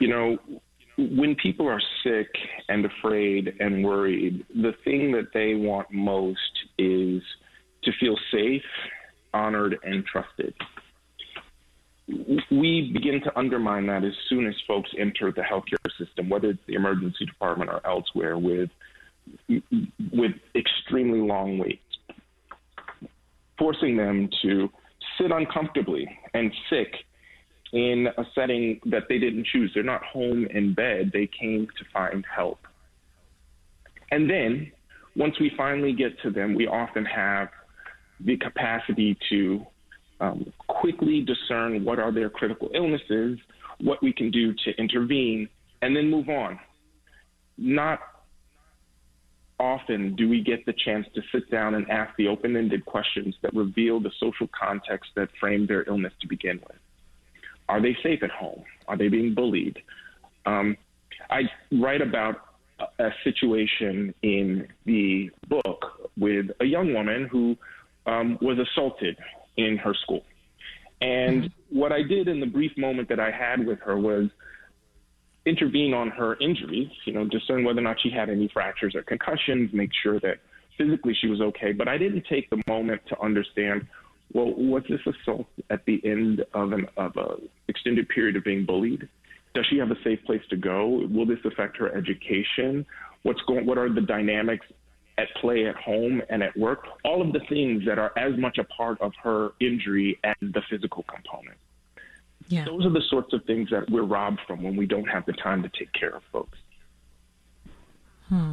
You 0.00 0.08
know, 0.08 0.38
when 0.98 1.34
people 1.36 1.68
are 1.68 1.80
sick 2.02 2.28
and 2.68 2.84
afraid 2.84 3.54
and 3.60 3.84
worried, 3.84 4.44
the 4.54 4.74
thing 4.84 5.12
that 5.12 5.32
they 5.32 5.54
want 5.54 5.90
most 5.90 6.38
is 6.78 7.22
to 7.84 7.92
feel 7.98 8.16
safe, 8.30 8.62
honored, 9.32 9.78
and 9.82 10.04
trusted. 10.04 10.54
We 12.08 12.90
begin 12.92 13.20
to 13.24 13.38
undermine 13.38 13.86
that 13.86 14.04
as 14.04 14.12
soon 14.28 14.46
as 14.46 14.54
folks 14.66 14.90
enter 14.98 15.32
the 15.32 15.42
healthcare 15.42 15.90
system, 15.98 16.28
whether 16.28 16.50
it's 16.50 16.60
the 16.66 16.74
emergency 16.74 17.24
department 17.26 17.70
or 17.70 17.84
elsewhere, 17.84 18.38
with 18.38 18.70
with 20.12 20.32
extremely 20.54 21.20
long 21.20 21.58
waits, 21.58 21.82
forcing 23.58 23.96
them 23.96 24.28
to 24.42 24.68
sit 25.18 25.32
uncomfortably 25.32 26.08
and 26.32 26.52
sick 26.70 26.94
in 27.72 28.06
a 28.16 28.24
setting 28.34 28.80
that 28.86 29.04
they 29.08 29.18
didn't 29.18 29.46
choose. 29.46 29.72
They're 29.74 29.82
not 29.82 30.04
home 30.04 30.46
in 30.46 30.74
bed, 30.74 31.10
they 31.12 31.26
came 31.26 31.66
to 31.66 31.84
find 31.92 32.24
help. 32.34 32.60
And 34.10 34.30
then, 34.30 34.70
once 35.16 35.38
we 35.40 35.50
finally 35.56 35.92
get 35.92 36.20
to 36.22 36.30
them, 36.30 36.54
we 36.54 36.66
often 36.66 37.04
have 37.04 37.48
the 38.20 38.36
capacity 38.36 39.16
to 39.30 39.66
um, 40.20 40.52
quickly 40.66 41.20
discern 41.20 41.84
what 41.84 41.98
are 41.98 42.12
their 42.12 42.30
critical 42.30 42.70
illnesses, 42.74 43.38
what 43.80 44.02
we 44.02 44.12
can 44.12 44.30
do 44.30 44.54
to 44.64 44.70
intervene, 44.78 45.48
and 45.82 45.94
then 45.94 46.10
move 46.10 46.28
on. 46.28 46.58
Not 47.58 48.00
often 49.58 50.14
do 50.16 50.28
we 50.28 50.42
get 50.42 50.66
the 50.66 50.74
chance 50.84 51.06
to 51.14 51.22
sit 51.32 51.50
down 51.50 51.74
and 51.74 51.90
ask 51.90 52.14
the 52.16 52.28
open 52.28 52.56
ended 52.56 52.84
questions 52.84 53.34
that 53.42 53.54
reveal 53.54 54.00
the 54.00 54.10
social 54.20 54.48
context 54.58 55.10
that 55.16 55.28
framed 55.40 55.68
their 55.68 55.84
illness 55.88 56.12
to 56.20 56.28
begin 56.28 56.60
with. 56.66 56.78
Are 57.68 57.80
they 57.80 57.96
safe 58.02 58.22
at 58.22 58.30
home? 58.30 58.62
Are 58.86 58.96
they 58.96 59.08
being 59.08 59.34
bullied? 59.34 59.78
Um, 60.44 60.76
I 61.30 61.42
write 61.72 62.02
about 62.02 62.36
a 62.98 63.10
situation 63.24 64.14
in 64.22 64.68
the 64.84 65.30
book 65.48 66.10
with 66.18 66.46
a 66.60 66.64
young 66.64 66.92
woman 66.92 67.26
who 67.30 67.56
um, 68.06 68.38
was 68.40 68.58
assaulted 68.58 69.16
in 69.56 69.76
her 69.78 69.94
school. 69.94 70.24
And 71.00 71.44
mm-hmm. 71.44 71.78
what 71.78 71.92
I 71.92 72.02
did 72.02 72.28
in 72.28 72.40
the 72.40 72.46
brief 72.46 72.72
moment 72.76 73.08
that 73.08 73.20
I 73.20 73.30
had 73.30 73.66
with 73.66 73.80
her 73.80 73.98
was 73.98 74.30
intervene 75.44 75.94
on 75.94 76.08
her 76.10 76.36
injuries, 76.40 76.90
you 77.04 77.12
know, 77.12 77.24
discern 77.24 77.64
whether 77.64 77.78
or 77.78 77.82
not 77.82 77.96
she 78.02 78.10
had 78.10 78.28
any 78.28 78.48
fractures 78.52 78.94
or 78.94 79.02
concussions, 79.02 79.70
make 79.72 79.90
sure 80.02 80.18
that 80.20 80.38
physically 80.76 81.14
she 81.20 81.28
was 81.28 81.40
okay. 81.40 81.72
But 81.72 81.88
I 81.88 81.98
didn't 81.98 82.24
take 82.28 82.50
the 82.50 82.62
moment 82.66 83.02
to 83.08 83.20
understand 83.20 83.86
well, 84.32 84.52
was 84.54 84.82
this 84.88 85.00
assault 85.06 85.46
at 85.70 85.84
the 85.86 86.00
end 86.04 86.44
of 86.52 86.72
an 86.72 86.86
of 86.96 87.16
a 87.16 87.36
extended 87.68 88.08
period 88.08 88.36
of 88.36 88.44
being 88.44 88.66
bullied? 88.66 89.08
Does 89.54 89.66
she 89.70 89.78
have 89.78 89.90
a 89.90 89.96
safe 90.04 90.18
place 90.26 90.42
to 90.50 90.56
go? 90.56 91.06
Will 91.10 91.26
this 91.26 91.38
affect 91.44 91.76
her 91.78 91.94
education? 91.96 92.84
What's 93.22 93.40
going? 93.42 93.66
What 93.66 93.78
are 93.78 93.92
the 93.92 94.00
dynamics 94.00 94.66
at 95.18 95.28
play 95.40 95.66
at 95.66 95.76
home 95.76 96.22
and 96.28 96.42
at 96.42 96.56
work? 96.56 96.84
All 97.04 97.22
of 97.22 97.32
the 97.32 97.40
things 97.48 97.84
that 97.86 97.98
are 97.98 98.12
as 98.18 98.36
much 98.38 98.58
a 98.58 98.64
part 98.64 99.00
of 99.00 99.12
her 99.22 99.52
injury 99.60 100.18
as 100.24 100.36
the 100.40 100.62
physical 100.68 101.04
component. 101.04 101.56
Yeah. 102.48 102.64
Those 102.64 102.86
are 102.86 102.90
the 102.90 103.02
sorts 103.08 103.32
of 103.32 103.44
things 103.44 103.70
that 103.70 103.90
we're 103.90 104.04
robbed 104.04 104.40
from 104.46 104.62
when 104.62 104.76
we 104.76 104.86
don't 104.86 105.06
have 105.06 105.26
the 105.26 105.32
time 105.32 105.62
to 105.62 105.68
take 105.68 105.92
care 105.92 106.10
of 106.10 106.22
folks. 106.30 106.58
Hmm. 108.28 108.52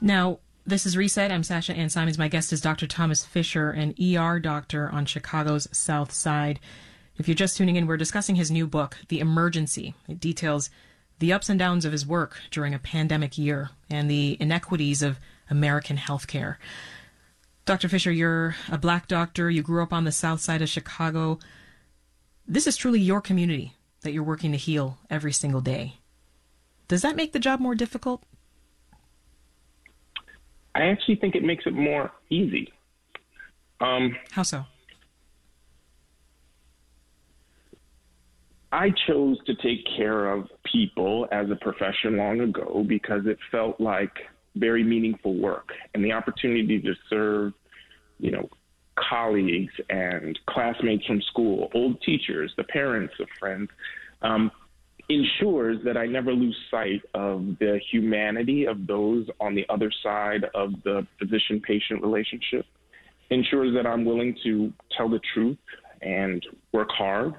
Now, 0.00 0.38
this 0.66 0.86
is 0.86 0.96
Reset. 0.96 1.32
I'm 1.32 1.42
Sasha 1.42 1.74
Ann 1.74 1.90
Simons. 1.90 2.18
My 2.18 2.28
guest 2.28 2.52
is 2.52 2.60
Dr. 2.60 2.86
Thomas 2.86 3.24
Fisher, 3.24 3.70
an 3.70 3.94
ER 4.00 4.38
doctor 4.38 4.88
on 4.90 5.06
Chicago's 5.06 5.68
South 5.72 6.12
Side. 6.12 6.60
If 7.18 7.28
you're 7.28 7.34
just 7.34 7.56
tuning 7.56 7.76
in, 7.76 7.86
we're 7.86 7.96
discussing 7.96 8.36
his 8.36 8.50
new 8.50 8.66
book, 8.66 8.96
The 9.08 9.20
Emergency. 9.20 9.94
It 10.08 10.20
details 10.20 10.70
the 11.22 11.32
ups 11.32 11.48
and 11.48 11.56
downs 11.56 11.84
of 11.84 11.92
his 11.92 12.04
work 12.04 12.40
during 12.50 12.74
a 12.74 12.80
pandemic 12.80 13.38
year 13.38 13.70
and 13.88 14.10
the 14.10 14.36
inequities 14.40 15.02
of 15.02 15.20
American 15.48 15.96
healthcare. 15.96 16.56
Dr. 17.64 17.88
Fisher, 17.88 18.10
you're 18.10 18.56
a 18.68 18.76
black 18.76 19.06
doctor. 19.06 19.48
You 19.48 19.62
grew 19.62 19.84
up 19.84 19.92
on 19.92 20.02
the 20.02 20.10
south 20.10 20.40
side 20.40 20.62
of 20.62 20.68
Chicago. 20.68 21.38
This 22.44 22.66
is 22.66 22.76
truly 22.76 22.98
your 22.98 23.20
community 23.20 23.76
that 24.00 24.12
you're 24.12 24.24
working 24.24 24.50
to 24.50 24.58
heal 24.58 24.98
every 25.08 25.32
single 25.32 25.60
day. 25.60 25.98
Does 26.88 27.02
that 27.02 27.14
make 27.14 27.32
the 27.32 27.38
job 27.38 27.60
more 27.60 27.76
difficult? 27.76 28.24
I 30.74 30.86
actually 30.86 31.16
think 31.16 31.36
it 31.36 31.44
makes 31.44 31.66
it 31.66 31.72
more 31.72 32.10
easy. 32.30 32.72
Um, 33.80 34.16
How 34.32 34.42
so? 34.42 34.64
I 38.72 38.88
chose 39.06 39.36
to 39.44 39.54
take 39.56 39.86
care 39.96 40.32
of 40.32 40.48
people 40.64 41.28
as 41.30 41.50
a 41.50 41.56
profession 41.56 42.16
long 42.16 42.40
ago 42.40 42.84
because 42.88 43.26
it 43.26 43.38
felt 43.50 43.78
like 43.78 44.12
very 44.56 44.82
meaningful 44.82 45.34
work 45.34 45.68
and 45.94 46.02
the 46.02 46.12
opportunity 46.12 46.80
to 46.80 46.94
serve, 47.10 47.52
you 48.18 48.30
know, 48.30 48.48
colleagues 48.96 49.72
and 49.90 50.38
classmates 50.48 51.04
from 51.04 51.20
school, 51.22 51.68
old 51.74 52.00
teachers, 52.00 52.52
the 52.56 52.64
parents 52.64 53.12
of 53.20 53.26
friends, 53.38 53.68
um, 54.22 54.50
ensures 55.08 55.78
that 55.84 55.98
I 55.98 56.06
never 56.06 56.32
lose 56.32 56.56
sight 56.70 57.02
of 57.12 57.44
the 57.58 57.78
humanity 57.90 58.66
of 58.66 58.86
those 58.86 59.26
on 59.38 59.54
the 59.54 59.66
other 59.68 59.90
side 60.02 60.44
of 60.54 60.72
the 60.84 61.06
physician 61.18 61.60
patient 61.60 62.02
relationship, 62.02 62.64
ensures 63.28 63.74
that 63.74 63.86
I'm 63.86 64.04
willing 64.06 64.34
to 64.44 64.72
tell 64.96 65.10
the 65.10 65.20
truth 65.34 65.58
and 66.00 66.44
work 66.72 66.88
hard, 66.90 67.34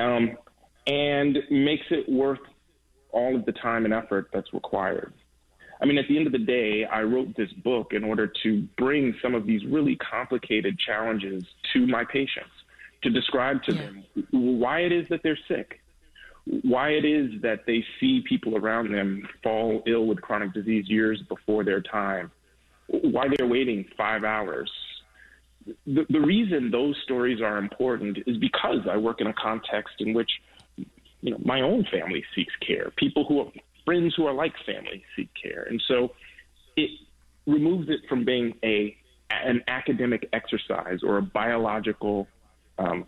um, 0.00 0.36
and 0.86 1.38
makes 1.50 1.86
it 1.90 2.08
worth 2.08 2.40
all 3.12 3.36
of 3.36 3.44
the 3.44 3.52
time 3.52 3.84
and 3.84 3.94
effort 3.94 4.28
that's 4.32 4.52
required. 4.52 5.12
I 5.82 5.86
mean, 5.86 5.98
at 5.98 6.06
the 6.08 6.16
end 6.16 6.26
of 6.26 6.32
the 6.32 6.38
day, 6.38 6.84
I 6.84 7.02
wrote 7.02 7.34
this 7.36 7.52
book 7.52 7.92
in 7.92 8.04
order 8.04 8.30
to 8.42 8.62
bring 8.76 9.14
some 9.22 9.34
of 9.34 9.46
these 9.46 9.64
really 9.64 9.96
complicated 9.96 10.78
challenges 10.78 11.44
to 11.72 11.86
my 11.86 12.04
patients, 12.04 12.50
to 13.02 13.10
describe 13.10 13.62
to 13.64 13.74
yeah. 13.74 13.82
them 13.82 14.04
why 14.30 14.80
it 14.80 14.92
is 14.92 15.06
that 15.08 15.20
they're 15.22 15.38
sick, 15.48 15.80
why 16.62 16.90
it 16.90 17.04
is 17.04 17.40
that 17.42 17.60
they 17.66 17.82
see 17.98 18.22
people 18.28 18.56
around 18.56 18.92
them 18.92 19.26
fall 19.42 19.82
ill 19.86 20.06
with 20.06 20.20
chronic 20.20 20.52
disease 20.52 20.88
years 20.88 21.22
before 21.28 21.64
their 21.64 21.80
time, 21.80 22.30
why 22.88 23.26
they're 23.34 23.48
waiting 23.48 23.86
five 23.96 24.22
hours. 24.22 24.70
The, 25.86 26.06
the 26.08 26.20
reason 26.20 26.70
those 26.70 26.96
stories 27.04 27.40
are 27.40 27.58
important 27.58 28.18
is 28.26 28.36
because 28.38 28.86
I 28.90 28.96
work 28.96 29.20
in 29.20 29.26
a 29.26 29.32
context 29.32 29.94
in 29.98 30.14
which 30.14 30.30
you 30.76 31.30
know 31.30 31.38
my 31.44 31.60
own 31.60 31.86
family 31.90 32.24
seeks 32.34 32.54
care. 32.66 32.90
People 32.96 33.24
who 33.24 33.40
are 33.40 33.52
friends 33.84 34.14
who 34.16 34.26
are 34.26 34.34
like 34.34 34.54
family 34.64 35.02
seek 35.16 35.30
care, 35.40 35.66
and 35.68 35.82
so 35.86 36.12
it 36.76 36.90
removes 37.46 37.88
it 37.88 38.00
from 38.08 38.24
being 38.24 38.54
a 38.64 38.96
an 39.30 39.62
academic 39.68 40.28
exercise 40.32 41.00
or 41.02 41.18
a 41.18 41.22
biological 41.22 42.26
um, 42.78 43.06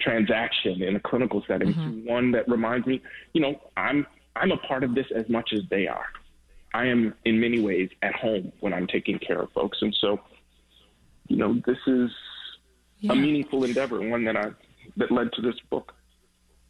transaction 0.00 0.82
in 0.82 0.96
a 0.96 1.00
clinical 1.00 1.42
setting 1.46 1.68
mm-hmm. 1.68 2.04
to 2.04 2.10
one 2.10 2.32
that 2.32 2.48
reminds 2.48 2.86
me, 2.86 3.00
you 3.32 3.40
know, 3.40 3.60
I'm 3.76 4.06
I'm 4.36 4.50
a 4.50 4.56
part 4.56 4.84
of 4.84 4.94
this 4.94 5.06
as 5.14 5.28
much 5.28 5.50
as 5.52 5.60
they 5.70 5.86
are. 5.86 6.06
I 6.74 6.86
am 6.86 7.14
in 7.24 7.38
many 7.38 7.60
ways 7.60 7.90
at 8.02 8.14
home 8.14 8.52
when 8.60 8.72
I'm 8.72 8.86
taking 8.86 9.18
care 9.18 9.40
of 9.40 9.52
folks, 9.52 9.78
and 9.82 9.94
so, 10.00 10.20
you 11.32 11.38
know, 11.38 11.60
this 11.66 11.78
is 11.86 12.10
yeah. 13.00 13.12
a 13.12 13.16
meaningful 13.16 13.64
endeavor, 13.64 14.00
one 14.08 14.24
that 14.24 14.36
I 14.36 14.50
that 14.96 15.10
led 15.10 15.32
to 15.34 15.42
this 15.42 15.58
book. 15.70 15.94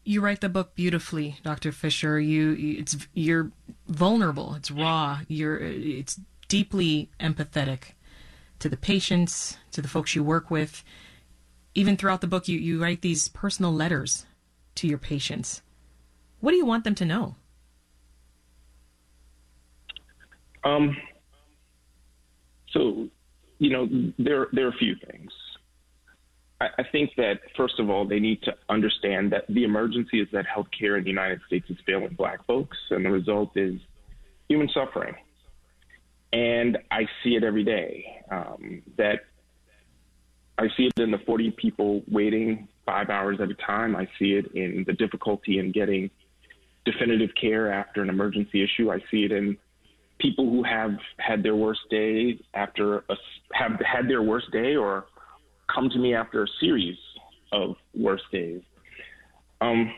You 0.04 0.20
write 0.20 0.40
the 0.40 0.48
book 0.48 0.74
beautifully, 0.74 1.36
Dr. 1.42 1.72
Fisher. 1.72 2.18
You, 2.18 2.56
it's 2.58 2.96
you're 3.14 3.52
vulnerable. 3.86 4.54
It's 4.54 4.70
raw. 4.70 5.20
You're 5.28 5.58
it's 5.58 6.20
deeply 6.48 7.10
empathetic 7.20 7.94
to 8.58 8.68
the 8.68 8.76
patients, 8.76 9.58
to 9.72 9.82
the 9.82 9.88
folks 9.88 10.14
you 10.14 10.22
work 10.22 10.50
with 10.50 10.84
even 11.74 11.96
throughout 11.96 12.20
the 12.20 12.26
book, 12.26 12.48
you, 12.48 12.58
you 12.58 12.82
write 12.82 13.02
these 13.02 13.28
personal 13.28 13.72
letters 13.72 14.26
to 14.76 14.86
your 14.86 14.98
patients. 14.98 15.62
What 16.40 16.50
do 16.50 16.56
you 16.56 16.66
want 16.66 16.84
them 16.84 16.94
to 16.96 17.04
know? 17.04 17.36
Um, 20.64 20.96
so, 22.70 23.08
you 23.62 23.70
know, 23.70 23.88
there, 24.18 24.48
there 24.52 24.66
are 24.66 24.70
a 24.70 24.76
few 24.76 24.96
things. 25.08 25.30
I, 26.60 26.66
I 26.78 26.82
think 26.90 27.10
that, 27.16 27.38
first 27.56 27.78
of 27.78 27.90
all, 27.90 28.04
they 28.04 28.18
need 28.18 28.42
to 28.42 28.54
understand 28.68 29.30
that 29.32 29.44
the 29.48 29.62
emergency 29.62 30.20
is 30.20 30.26
that 30.32 30.46
healthcare 30.46 30.98
in 30.98 31.04
the 31.04 31.10
United 31.10 31.40
States 31.46 31.70
is 31.70 31.76
failing 31.86 32.14
black 32.18 32.44
folks, 32.44 32.76
and 32.90 33.04
the 33.04 33.10
result 33.10 33.56
is 33.56 33.74
human 34.48 34.68
suffering. 34.74 35.14
And 36.32 36.76
I 36.90 37.02
see 37.22 37.36
it 37.36 37.44
every 37.44 37.62
day 37.62 38.04
um, 38.32 38.82
that 38.98 39.20
I 40.58 40.66
see 40.76 40.86
it 40.86 41.00
in 41.00 41.12
the 41.12 41.18
40 41.24 41.52
people 41.52 42.02
waiting 42.10 42.66
five 42.84 43.10
hours 43.10 43.38
at 43.40 43.48
a 43.48 43.54
time. 43.54 43.94
I 43.94 44.08
see 44.18 44.32
it 44.32 44.46
in 44.56 44.82
the 44.88 44.92
difficulty 44.92 45.60
in 45.60 45.70
getting 45.70 46.10
definitive 46.84 47.30
care 47.40 47.72
after 47.72 48.02
an 48.02 48.08
emergency 48.08 48.64
issue. 48.64 48.90
I 48.90 48.98
see 49.08 49.22
it 49.22 49.30
in 49.30 49.56
people 50.18 50.48
who 50.48 50.62
have 50.62 50.92
had 51.18 51.42
their 51.42 51.56
worst 51.56 51.80
day 51.90 52.38
after 52.54 52.98
a, 52.98 53.16
have 53.52 53.80
had 53.80 54.08
their 54.08 54.22
worst 54.22 54.50
day 54.52 54.76
or 54.76 55.06
come 55.72 55.88
to 55.90 55.98
me 55.98 56.14
after 56.14 56.44
a 56.44 56.46
series 56.60 56.96
of 57.52 57.74
worst 57.94 58.24
days. 58.32 58.62
Um, 59.60 59.92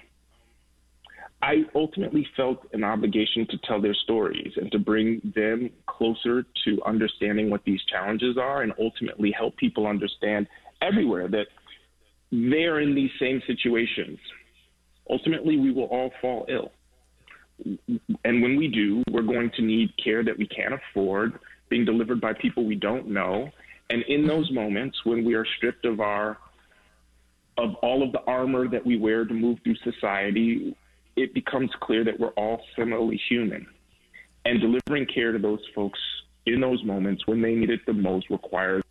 I 1.42 1.64
ultimately 1.74 2.26
felt 2.36 2.66
an 2.72 2.84
obligation 2.84 3.46
to 3.50 3.58
tell 3.64 3.80
their 3.80 3.94
stories 3.94 4.52
and 4.56 4.72
to 4.72 4.78
bring 4.78 5.20
them 5.34 5.70
closer 5.86 6.44
to 6.64 6.82
understanding 6.86 7.50
what 7.50 7.62
these 7.64 7.80
challenges 7.84 8.38
are 8.38 8.62
and 8.62 8.72
ultimately 8.80 9.30
help 9.30 9.56
people 9.58 9.86
understand 9.86 10.46
everywhere 10.80 11.28
that 11.28 11.46
they're 12.32 12.80
in 12.80 12.94
these 12.94 13.10
same 13.20 13.42
situations. 13.46 14.18
Ultimately, 15.10 15.58
we 15.58 15.70
will 15.70 15.84
all 15.84 16.10
fall 16.22 16.46
ill. 16.48 16.72
And 17.64 18.42
when 18.42 18.56
we 18.56 18.68
do, 18.68 19.02
we're 19.10 19.22
going 19.22 19.50
to 19.56 19.62
need 19.62 19.92
care 20.02 20.24
that 20.24 20.36
we 20.36 20.46
can't 20.46 20.74
afford, 20.74 21.38
being 21.68 21.84
delivered 21.84 22.20
by 22.20 22.32
people 22.32 22.64
we 22.64 22.74
don't 22.74 23.08
know. 23.08 23.50
And 23.90 24.02
in 24.08 24.26
those 24.26 24.50
moments 24.50 24.98
when 25.04 25.24
we 25.24 25.34
are 25.34 25.46
stripped 25.56 25.84
of 25.84 26.00
our 26.00 26.38
of 27.56 27.76
all 27.76 28.02
of 28.02 28.10
the 28.10 28.20
armor 28.26 28.66
that 28.66 28.84
we 28.84 28.98
wear 28.98 29.24
to 29.24 29.32
move 29.32 29.58
through 29.62 29.76
society, 29.76 30.76
it 31.14 31.32
becomes 31.34 31.70
clear 31.80 32.02
that 32.02 32.18
we're 32.18 32.30
all 32.30 32.60
similarly 32.76 33.20
human. 33.28 33.64
And 34.44 34.60
delivering 34.60 35.06
care 35.06 35.30
to 35.30 35.38
those 35.38 35.60
folks 35.72 35.98
in 36.46 36.60
those 36.60 36.82
moments 36.84 37.26
when 37.26 37.40
they 37.40 37.54
need 37.54 37.70
it 37.70 37.80
the 37.86 37.92
most 37.92 38.28
requires 38.28 38.82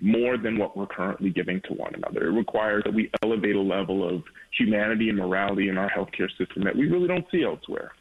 more 0.00 0.36
than 0.36 0.58
what 0.58 0.76
we're 0.76 0.86
currently 0.86 1.30
giving 1.30 1.60
to 1.62 1.74
one 1.74 1.94
another. 1.94 2.28
It 2.28 2.32
requires 2.32 2.82
that 2.84 2.94
we 2.94 3.10
elevate 3.22 3.56
a 3.56 3.60
level 3.60 4.08
of 4.08 4.22
humanity 4.56 5.08
and 5.08 5.18
morality 5.18 5.68
in 5.68 5.78
our 5.78 5.90
healthcare 5.90 6.28
system 6.38 6.64
that 6.64 6.76
we 6.76 6.88
really 6.88 7.08
don't 7.08 7.26
see 7.30 7.44
elsewhere. 7.44 7.92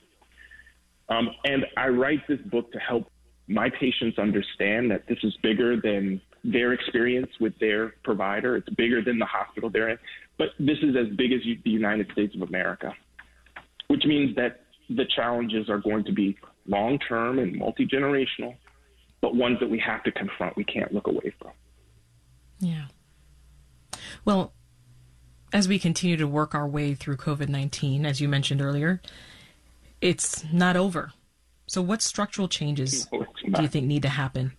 Um, 1.09 1.29
and 1.43 1.65
I 1.77 1.87
write 1.89 2.27
this 2.27 2.39
book 2.41 2.71
to 2.71 2.79
help 2.79 3.09
my 3.47 3.69
patients 3.69 4.17
understand 4.17 4.89
that 4.91 5.03
this 5.07 5.19
is 5.23 5.35
bigger 5.43 5.79
than 5.79 6.19
their 6.43 6.73
experience 6.73 7.29
with 7.39 7.57
their 7.59 7.93
provider. 8.03 8.55
It's 8.55 8.69
bigger 8.69 9.03
than 9.03 9.19
the 9.19 9.25
hospital 9.25 9.69
they're 9.69 9.89
in, 9.89 9.97
but 10.37 10.49
this 10.59 10.77
is 10.81 10.95
as 10.95 11.15
big 11.15 11.31
as 11.31 11.41
the 11.63 11.69
United 11.69 12.11
States 12.11 12.35
of 12.35 12.41
America, 12.41 12.93
which 13.87 14.05
means 14.05 14.35
that 14.35 14.61
the 14.89 15.05
challenges 15.15 15.69
are 15.69 15.79
going 15.79 16.03
to 16.05 16.11
be 16.11 16.37
long 16.67 16.99
term 16.99 17.39
and 17.39 17.55
multi 17.55 17.85
generational, 17.85 18.55
but 19.21 19.35
ones 19.35 19.59
that 19.59 19.69
we 19.69 19.79
have 19.79 20.03
to 20.03 20.11
confront. 20.11 20.55
We 20.57 20.63
can't 20.63 20.93
look 20.93 21.07
away 21.07 21.33
from. 21.39 21.51
Yeah. 22.59 22.85
Well, 24.23 24.53
as 25.53 25.67
we 25.67 25.79
continue 25.79 26.17
to 26.17 26.27
work 26.27 26.53
our 26.53 26.67
way 26.67 26.93
through 26.95 27.17
COVID 27.17 27.49
19, 27.49 28.05
as 28.05 28.19
you 28.19 28.27
mentioned 28.27 28.61
earlier, 28.61 29.01
it's 30.01 30.43
not 30.51 30.75
over. 30.75 31.11
So, 31.67 31.81
what 31.81 32.01
structural 32.01 32.47
changes 32.47 33.07
no, 33.11 33.25
do 33.53 33.61
you 33.61 33.67
think 33.67 33.87
need 33.87 34.03
to 34.03 34.09
happen 34.09 34.53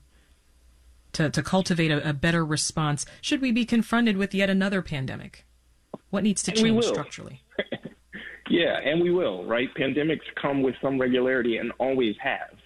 to, 1.13 1.31
to 1.31 1.43
cultivate 1.43 1.91
a, 1.91 2.11
a, 2.11 2.13
better 2.13 2.45
response 2.45 3.07
should 3.21 3.41
we 3.41 3.53
be 3.53 3.65
confronted 3.65 4.17
with 4.17 4.35
yet 4.35 4.51
another 4.51 4.83
pandemic? 4.83 5.45
What 6.11 6.23
needs 6.23 6.43
to 6.45 6.53
change 6.53 6.85
structurally? 6.85 7.43
yeah, 8.51 8.79
and 8.85 9.01
we 9.03 9.11
will, 9.11 9.45
right? 9.45 9.69
Pandemics 9.75 10.21
come 10.41 10.63
with 10.63 10.75
some 10.81 11.01
regularity 11.01 11.59
and 11.59 11.73
always 11.79 12.17
have. 12.21 12.57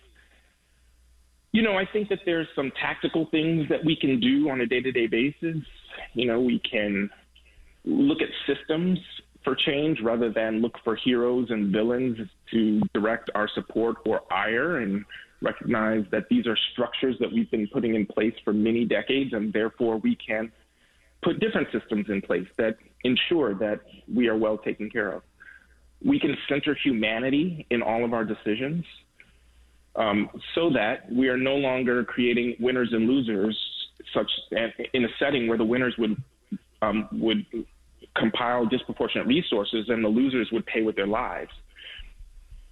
You 1.53 1.63
know, 1.63 1.77
I 1.77 1.85
think 1.93 2.09
that 2.11 2.21
there's 2.25 2.47
some 2.55 2.71
tactical 2.81 3.27
things 3.31 3.69
that 3.69 3.85
we 3.85 3.97
can 3.97 4.21
do 4.21 4.51
on 4.51 4.61
a 4.61 4.67
day 4.67 4.81
to 4.81 4.93
day 4.93 5.07
basis. 5.07 5.57
You 6.15 6.27
know, 6.27 6.41
we 6.41 6.61
can 6.61 7.11
look 7.85 8.19
at 8.21 8.29
systems 8.47 8.99
for 9.43 9.57
change 9.57 9.99
rather 10.03 10.31
than 10.31 10.61
look 10.61 10.75
for 10.85 10.97
heroes 10.97 11.47
and 11.51 11.73
villains 11.73 12.19
to 12.53 12.81
direct 12.95 13.31
our 13.35 13.49
support 13.55 13.97
or 14.07 14.21
ire 14.33 14.79
and 14.79 15.05
recognize 15.43 16.05
that 16.13 16.25
these 16.29 16.47
are 16.47 16.57
structures 16.73 17.17
that 17.21 17.33
we've 17.33 17.51
been 17.51 17.67
putting 17.73 17.95
in 17.95 18.07
place 18.07 18.35
for 18.45 18.53
many 18.53 18.85
decades 18.85 19.33
and 19.33 19.53
therefore 19.53 19.97
we 19.97 20.17
can 20.17 20.53
put 21.23 21.41
different 21.41 21.69
systems 21.73 22.07
in 22.09 22.21
place 22.21 22.47
that 22.59 22.77
ensure 23.05 23.55
that 23.55 23.81
we 24.13 24.29
are 24.29 24.37
well 24.37 24.59
taken 24.59 24.91
care 24.91 25.13
of. 25.13 25.23
We 26.05 26.21
can 26.21 26.37
center 26.49 26.77
humanity 26.85 27.67
in 27.71 27.83
all 27.83 28.05
of 28.05 28.13
our 28.13 28.25
decisions 28.25 28.85
um, 29.97 30.31
so 30.55 30.71
that 30.71 31.11
we 31.13 31.29
are 31.29 31.37
no 31.37 31.57
longer 31.57 32.05
creating 32.05 32.57
winners 32.61 32.91
and 32.93 33.09
losers, 33.09 33.59
such 34.15 34.31
in 34.93 35.05
a 35.05 35.09
setting 35.19 35.49
where 35.49 35.59
the 35.59 35.65
winners 35.65 35.95
would 35.99 36.17
um, 36.83 37.09
would 37.13 37.45
compile 38.17 38.67
disproportionate 38.67 39.27
resources 39.27 39.87
and 39.89 40.05
the 40.05 40.09
losers 40.09 40.49
would 40.53 40.65
pay 40.67 40.83
with 40.83 40.97
their 40.97 41.07
lives. 41.07 41.51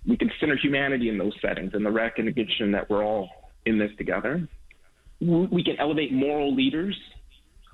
We 0.07 0.17
can 0.17 0.31
center 0.41 0.57
humanity 0.57 1.11
in 1.11 1.19
those 1.19 1.35
settings 1.43 1.73
and 1.75 1.85
the 1.85 1.91
recognition 1.91 2.73
that 2.73 2.89
we're 2.89 3.05
all 3.05 3.29
in 3.67 3.79
this 3.79 3.91
together. 3.99 4.49
We 5.21 5.63
can 5.63 5.77
elevate 5.79 6.13
moral 6.13 6.55
leaders, 6.55 6.97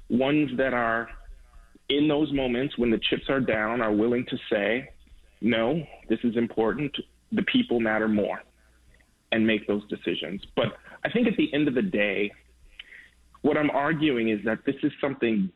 ones 0.08 0.50
that 0.56 0.74
are 0.74 1.08
in 1.90 2.08
those 2.08 2.32
moments 2.32 2.76
when 2.76 2.90
the 2.90 2.98
chips 3.10 3.24
are 3.28 3.40
down, 3.40 3.80
are 3.80 3.92
willing 3.92 4.24
to 4.30 4.36
say, 4.50 4.90
no, 5.40 5.82
this 6.08 6.18
is 6.24 6.36
important. 6.36 6.96
The 7.32 7.42
people 7.42 7.78
matter 7.78 8.08
more 8.08 8.40
and 9.34 9.44
make 9.44 9.66
those 9.66 9.82
decisions. 9.88 10.40
But 10.54 10.66
I 11.04 11.10
think 11.10 11.26
at 11.26 11.36
the 11.36 11.52
end 11.52 11.66
of 11.66 11.74
the 11.74 11.82
day, 11.82 12.30
what 13.42 13.58
I'm 13.58 13.70
arguing 13.70 14.28
is 14.28 14.38
that 14.44 14.60
this 14.64 14.76
is 14.82 14.92
something 15.00 15.50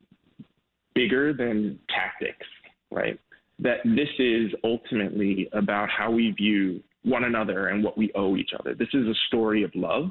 bigger 0.94 1.32
than 1.32 1.78
tactics, 1.88 2.46
right? 2.90 3.18
That 3.60 3.78
this 3.84 4.08
is 4.18 4.50
ultimately 4.64 5.48
about 5.52 5.88
how 5.88 6.10
we 6.10 6.32
view 6.32 6.82
one 7.04 7.24
another 7.24 7.68
and 7.68 7.84
what 7.84 7.96
we 7.96 8.10
owe 8.16 8.36
each 8.36 8.50
other. 8.58 8.74
This 8.74 8.88
is 8.92 9.06
a 9.06 9.14
story 9.28 9.62
of 9.62 9.70
love. 9.76 10.10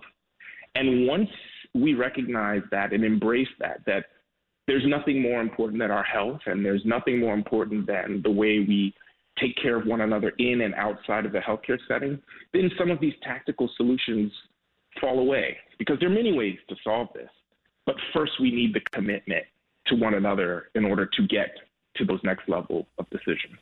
And 0.76 1.06
once 1.06 1.30
we 1.76 1.94
recognize 1.94 2.62
that 2.72 2.94
and 2.94 3.04
embrace 3.04 3.48
that, 3.60 3.82
that 3.86 4.06
there's 4.66 4.86
nothing 4.88 5.22
more 5.22 5.42
important 5.42 5.80
than 5.82 5.92
our 5.92 6.04
health 6.04 6.40
and 6.46 6.64
there's 6.64 6.84
nothing 6.86 7.20
more 7.20 7.34
important 7.34 7.86
than 7.86 8.22
the 8.24 8.32
way 8.32 8.60
we 8.60 8.94
take 9.40 9.56
care 9.62 9.78
of 9.78 9.86
one 9.86 10.02
another 10.02 10.34
in 10.38 10.62
and 10.62 10.74
outside 10.76 11.26
of 11.26 11.32
the 11.32 11.40
healthcare 11.40 11.80
setting, 11.88 12.22
then 12.54 12.70
some 12.78 12.92
of 12.92 13.00
these 13.00 13.14
tactical 13.24 13.70
solutions 13.78 14.32
fall 15.00 15.20
away 15.20 15.58
because 15.78 16.00
there 16.00 16.10
are 16.10 16.14
many 16.14 16.34
ways 16.34 16.58
to 16.70 16.76
solve 16.84 17.08
this. 17.14 17.30
But 17.86 17.96
first, 18.14 18.34
we 18.42 18.52
need 18.52 18.74
the 18.74 18.82
commitment 18.92 19.46
to 19.88 19.96
one 19.96 20.14
another 20.14 20.70
in 20.76 20.86
order 20.86 21.06
to 21.06 21.28
get 21.28 21.52
to 21.96 22.06
those 22.06 22.20
next 22.24 22.48
level 22.50 22.88
of 22.98 23.10
decisions. 23.10 23.58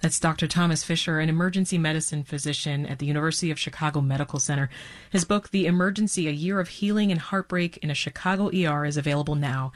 That's 0.00 0.18
Dr. 0.18 0.48
Thomas 0.48 0.82
Fisher, 0.82 1.20
an 1.20 1.28
emergency 1.28 1.78
medicine 1.78 2.24
physician 2.24 2.86
at 2.86 2.98
the 2.98 3.06
University 3.06 3.52
of 3.52 3.58
Chicago 3.58 4.00
Medical 4.00 4.40
Center. 4.40 4.68
His 5.10 5.24
book, 5.24 5.50
The 5.50 5.66
Emergency 5.66 6.26
A 6.26 6.32
Year 6.32 6.58
of 6.58 6.68
Healing 6.68 7.12
and 7.12 7.20
Heartbreak 7.20 7.76
in 7.78 7.90
a 7.90 7.94
Chicago 7.94 8.48
ER, 8.48 8.84
is 8.84 8.96
available 8.96 9.36
now. 9.36 9.70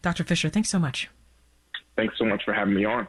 Dr. 0.00 0.22
Fisher, 0.22 0.48
thanks 0.48 0.68
so 0.68 0.78
much. 0.78 1.10
Thanks 1.96 2.14
so 2.18 2.24
much 2.24 2.44
for 2.44 2.52
having 2.54 2.74
me 2.74 2.84
on. 2.84 3.08